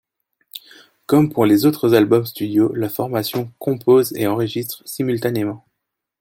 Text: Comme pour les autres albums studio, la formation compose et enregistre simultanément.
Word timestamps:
Comme 1.05 1.31
pour 1.31 1.45
les 1.45 1.67
autres 1.67 1.93
albums 1.93 2.25
studio, 2.25 2.73
la 2.73 2.89
formation 2.89 3.53
compose 3.59 4.13
et 4.13 4.25
enregistre 4.25 4.81
simultanément. 4.83 5.63